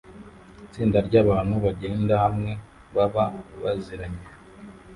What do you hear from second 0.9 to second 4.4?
ryabantu bagenda hamwe baba baziranye